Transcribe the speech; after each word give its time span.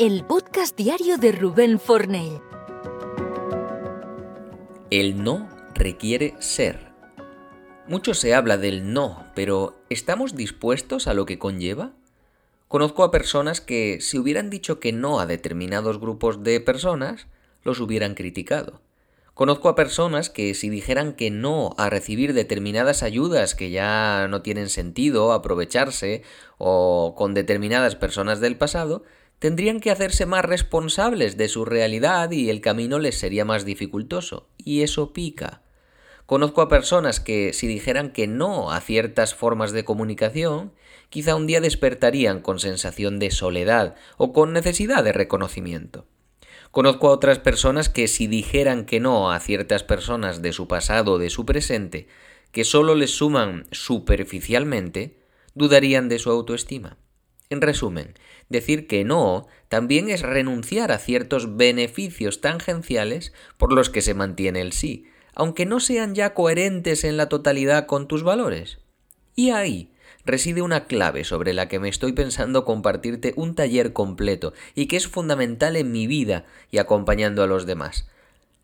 el 0.00 0.24
podcast 0.24 0.76
diario 0.76 1.18
de 1.18 1.30
Rubén 1.30 1.78
Fornell. 1.78 2.40
El 4.90 5.22
no 5.22 5.48
requiere 5.72 6.34
ser. 6.40 6.92
Mucho 7.86 8.14
se 8.14 8.34
habla 8.34 8.56
del 8.56 8.92
no, 8.92 9.26
pero 9.36 9.76
¿estamos 9.90 10.34
dispuestos 10.34 11.06
a 11.06 11.14
lo 11.14 11.26
que 11.26 11.38
conlleva? 11.38 11.92
Conozco 12.66 13.04
a 13.04 13.12
personas 13.12 13.60
que, 13.60 14.00
si 14.00 14.18
hubieran 14.18 14.50
dicho 14.50 14.80
que 14.80 14.92
no 14.92 15.20
a 15.20 15.26
determinados 15.26 16.00
grupos 16.00 16.42
de 16.42 16.58
personas, 16.58 17.28
los 17.62 17.78
hubieran 17.78 18.14
criticado. 18.14 18.80
Conozco 19.34 19.68
a 19.68 19.74
personas 19.74 20.30
que 20.30 20.54
si 20.54 20.70
dijeran 20.70 21.12
que 21.14 21.30
no 21.30 21.74
a 21.76 21.90
recibir 21.90 22.34
determinadas 22.34 23.02
ayudas 23.02 23.56
que 23.56 23.70
ya 23.70 24.28
no 24.28 24.42
tienen 24.42 24.68
sentido 24.68 25.32
aprovecharse 25.32 26.22
o 26.56 27.14
con 27.16 27.34
determinadas 27.34 27.96
personas 27.96 28.40
del 28.40 28.56
pasado, 28.56 29.02
tendrían 29.38 29.80
que 29.80 29.90
hacerse 29.90 30.26
más 30.26 30.44
responsables 30.44 31.36
de 31.36 31.48
su 31.48 31.64
realidad 31.64 32.30
y 32.30 32.50
el 32.50 32.60
camino 32.60 32.98
les 32.98 33.18
sería 33.18 33.44
más 33.44 33.64
dificultoso. 33.64 34.48
Y 34.58 34.82
eso 34.82 35.12
pica. 35.12 35.62
Conozco 36.26 36.62
a 36.62 36.68
personas 36.68 37.20
que 37.20 37.52
si 37.52 37.66
dijeran 37.66 38.10
que 38.10 38.26
no 38.26 38.70
a 38.70 38.80
ciertas 38.80 39.34
formas 39.34 39.72
de 39.72 39.84
comunicación, 39.84 40.72
quizá 41.10 41.36
un 41.36 41.46
día 41.46 41.60
despertarían 41.60 42.40
con 42.40 42.58
sensación 42.58 43.18
de 43.18 43.30
soledad 43.30 43.94
o 44.16 44.32
con 44.32 44.54
necesidad 44.54 45.04
de 45.04 45.12
reconocimiento. 45.12 46.06
Conozco 46.70 47.08
a 47.08 47.12
otras 47.12 47.38
personas 47.38 47.88
que 47.88 48.08
si 48.08 48.26
dijeran 48.26 48.86
que 48.86 49.00
no 49.00 49.30
a 49.30 49.38
ciertas 49.38 49.84
personas 49.84 50.40
de 50.40 50.52
su 50.52 50.66
pasado 50.66 51.12
o 51.12 51.18
de 51.18 51.30
su 51.30 51.44
presente, 51.44 52.08
que 52.52 52.64
solo 52.64 52.94
les 52.94 53.10
suman 53.10 53.66
superficialmente, 53.70 55.18
dudarían 55.54 56.08
de 56.08 56.18
su 56.18 56.30
autoestima. 56.30 56.96
En 57.50 57.60
resumen, 57.60 58.14
decir 58.48 58.86
que 58.86 59.04
no 59.04 59.46
también 59.68 60.08
es 60.08 60.22
renunciar 60.22 60.92
a 60.92 60.98
ciertos 60.98 61.56
beneficios 61.56 62.40
tangenciales 62.40 63.32
por 63.58 63.72
los 63.72 63.90
que 63.90 64.02
se 64.02 64.14
mantiene 64.14 64.60
el 64.60 64.72
sí, 64.72 65.06
aunque 65.34 65.66
no 65.66 65.80
sean 65.80 66.14
ya 66.14 66.34
coherentes 66.34 67.04
en 67.04 67.16
la 67.16 67.28
totalidad 67.28 67.86
con 67.86 68.08
tus 68.08 68.22
valores. 68.22 68.78
Y 69.34 69.50
ahí 69.50 69.90
reside 70.24 70.62
una 70.62 70.86
clave 70.86 71.24
sobre 71.24 71.52
la 71.52 71.68
que 71.68 71.78
me 71.78 71.88
estoy 71.88 72.12
pensando 72.12 72.64
compartirte 72.64 73.34
un 73.36 73.54
taller 73.54 73.92
completo 73.92 74.54
y 74.74 74.86
que 74.86 74.96
es 74.96 75.06
fundamental 75.06 75.76
en 75.76 75.92
mi 75.92 76.06
vida 76.06 76.46
y 76.70 76.78
acompañando 76.78 77.42
a 77.42 77.46
los 77.46 77.66
demás. 77.66 78.08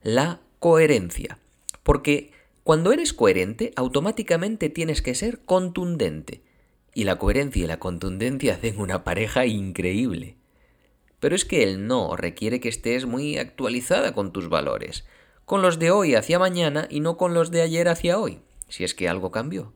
La 0.02 0.40
coherencia. 0.58 1.38
Porque 1.82 2.32
cuando 2.62 2.92
eres 2.92 3.12
coherente, 3.12 3.72
automáticamente 3.76 4.68
tienes 4.68 5.02
que 5.02 5.14
ser 5.14 5.40
contundente. 5.40 6.42
Y 6.94 7.04
la 7.04 7.16
coherencia 7.16 7.64
y 7.64 7.66
la 7.66 7.78
contundencia 7.78 8.54
hacen 8.54 8.78
una 8.80 9.04
pareja 9.04 9.46
increíble. 9.46 10.36
Pero 11.20 11.34
es 11.34 11.44
que 11.44 11.62
el 11.62 11.86
no 11.86 12.16
requiere 12.16 12.60
que 12.60 12.68
estés 12.68 13.06
muy 13.06 13.38
actualizada 13.38 14.12
con 14.12 14.32
tus 14.32 14.48
valores, 14.48 15.04
con 15.44 15.62
los 15.62 15.78
de 15.78 15.90
hoy 15.90 16.14
hacia 16.14 16.38
mañana 16.38 16.86
y 16.90 17.00
no 17.00 17.16
con 17.16 17.34
los 17.34 17.50
de 17.50 17.62
ayer 17.62 17.88
hacia 17.88 18.18
hoy, 18.18 18.40
si 18.68 18.84
es 18.84 18.94
que 18.94 19.08
algo 19.08 19.30
cambió 19.30 19.72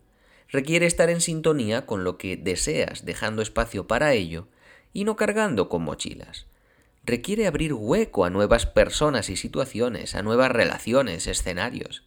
requiere 0.55 0.87
estar 0.87 1.11
en 1.11 1.21
sintonía 1.21 1.85
con 1.85 2.05
lo 2.05 2.17
que 2.17 2.37
deseas, 2.37 3.05
dejando 3.05 3.43
espacio 3.43 3.89
para 3.89 4.13
ello 4.13 4.47
y 4.93 5.03
no 5.03 5.17
cargando 5.17 5.69
con 5.69 5.83
mochilas. 5.83 6.47
Requiere 7.03 7.49
abrir 7.49 7.75
hueco 7.75 8.25
a 8.25 8.31
nuevas 8.31 8.65
personas 8.65 9.31
y 9.31 9.37
situaciones, 9.37 10.15
a 10.15 10.23
nuevas 10.23 10.53
relaciones, 10.53 11.27
escenarios. 11.27 12.05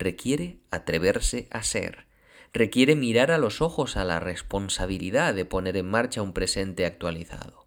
Requiere 0.00 0.58
atreverse 0.72 1.46
a 1.52 1.62
ser. 1.62 2.06
Requiere 2.52 2.96
mirar 2.96 3.30
a 3.30 3.38
los 3.38 3.60
ojos 3.60 3.96
a 3.96 4.04
la 4.04 4.18
responsabilidad 4.18 5.34
de 5.34 5.44
poner 5.44 5.76
en 5.76 5.88
marcha 5.88 6.22
un 6.22 6.32
presente 6.32 6.84
actualizado. 6.84 7.66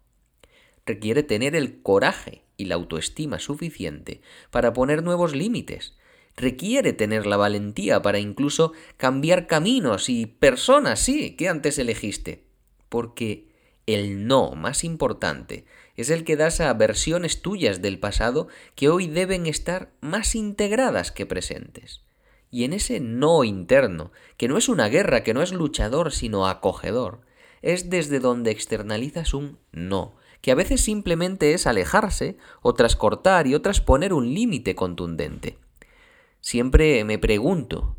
Requiere 0.84 1.22
tener 1.22 1.56
el 1.56 1.80
coraje 1.80 2.42
y 2.56 2.66
la 2.66 2.74
autoestima 2.74 3.38
suficiente 3.38 4.20
para 4.50 4.72
poner 4.74 5.02
nuevos 5.02 5.34
límites, 5.34 5.94
requiere 6.36 6.92
tener 6.92 7.26
la 7.26 7.36
valentía 7.36 8.02
para 8.02 8.18
incluso 8.18 8.72
cambiar 8.96 9.46
caminos 9.46 10.08
y 10.08 10.26
personas, 10.26 11.00
sí, 11.00 11.36
que 11.36 11.48
antes 11.48 11.78
elegiste. 11.78 12.44
Porque 12.88 13.48
el 13.86 14.26
no 14.26 14.52
más 14.52 14.84
importante 14.84 15.64
es 15.96 16.10
el 16.10 16.24
que 16.24 16.36
das 16.36 16.60
a 16.60 16.72
versiones 16.74 17.42
tuyas 17.42 17.82
del 17.82 17.98
pasado 17.98 18.48
que 18.74 18.88
hoy 18.88 19.06
deben 19.06 19.46
estar 19.46 19.92
más 20.00 20.34
integradas 20.34 21.12
que 21.12 21.26
presentes. 21.26 22.02
Y 22.54 22.62
en 22.62 22.72
ese 22.72 23.00
no 23.00 23.42
interno, 23.42 24.12
que 24.36 24.46
no 24.46 24.56
es 24.56 24.68
una 24.68 24.88
guerra, 24.88 25.24
que 25.24 25.34
no 25.34 25.42
es 25.42 25.52
luchador, 25.52 26.12
sino 26.12 26.46
acogedor, 26.46 27.22
es 27.62 27.90
desde 27.90 28.20
donde 28.20 28.52
externalizas 28.52 29.34
un 29.34 29.58
no, 29.72 30.14
que 30.40 30.52
a 30.52 30.54
veces 30.54 30.80
simplemente 30.80 31.52
es 31.52 31.66
alejarse, 31.66 32.36
otras 32.62 32.94
cortar 32.94 33.48
y 33.48 33.56
otras 33.56 33.80
poner 33.80 34.12
un 34.12 34.32
límite 34.32 34.76
contundente. 34.76 35.58
Siempre 36.40 37.02
me 37.02 37.18
pregunto, 37.18 37.96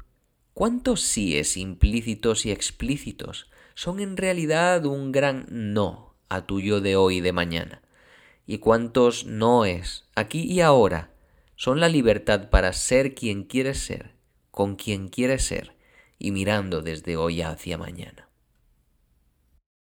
¿cuántos 0.53 1.01
síes 1.01 1.57
implícitos 1.57 2.45
y 2.45 2.51
explícitos 2.51 3.49
son 3.73 3.99
en 3.99 4.15
realidad 4.15 4.85
un 4.85 5.11
gran 5.11 5.47
no 5.49 6.15
a 6.29 6.45
tu 6.45 6.61
yo 6.61 6.79
de 6.79 6.95
hoy 6.95 7.17
y 7.17 7.21
de 7.21 7.33
mañana? 7.33 7.81
¿Y 8.47 8.59
cuántos 8.59 9.25
noes, 9.25 10.05
aquí 10.15 10.43
y 10.43 10.61
ahora, 10.61 11.11
son 11.57 11.81
la 11.81 11.89
libertad 11.89 12.49
para 12.49 12.71
ser 12.71 13.15
quien 13.15 13.43
quieres 13.43 13.79
ser, 13.79 14.14
con 14.55 14.77
quien 14.77 15.09
quieres 15.09 15.43
ser, 15.43 15.75
y 16.17 16.31
mirando 16.31 16.81
desde 16.81 17.17
hoy 17.17 17.41
hacia 17.41 17.77
mañana? 17.77 18.29